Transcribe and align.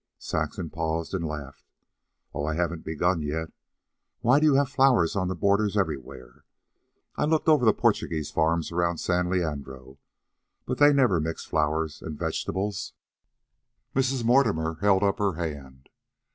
Saxon 0.17 0.71
paused 0.71 1.13
and 1.13 1.23
laughed. 1.23 1.63
"Oh, 2.33 2.43
I 2.45 2.55
haven't 2.55 2.83
begun 2.83 3.21
yet. 3.21 3.49
Why 4.21 4.39
do 4.39 4.47
you 4.47 4.55
have 4.55 4.67
flowers 4.71 5.15
on 5.15 5.27
the 5.27 5.35
borders 5.35 5.77
everywhere? 5.77 6.43
I 7.17 7.25
looked 7.25 7.47
over 7.47 7.65
the 7.65 7.71
Portuguese 7.73 8.31
farms 8.31 8.71
around 8.71 8.97
San 8.97 9.29
Leandro, 9.29 9.99
but 10.65 10.79
they 10.79 10.91
never 10.91 11.19
mixed 11.19 11.47
flowers 11.47 12.01
and 12.01 12.17
vegetables." 12.17 12.93
Mrs. 13.95 14.23
Mortimer 14.23 14.79
held 14.81 15.03
up 15.03 15.19
her 15.19 15.33
hand. 15.33 15.87